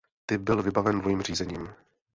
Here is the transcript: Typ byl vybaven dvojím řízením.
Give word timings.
Typ 0.25 0.41
byl 0.41 0.63
vybaven 0.63 0.99
dvojím 1.01 1.21
řízením. 1.21 1.69